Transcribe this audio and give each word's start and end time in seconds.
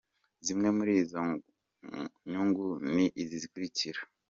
Zimwe 0.45 0.67
muri 0.77 0.93
izo 1.03 1.21
nyungu 2.31 2.65
ni 2.93 3.05
izi 3.21 3.35
zikurikira:. 3.43 3.99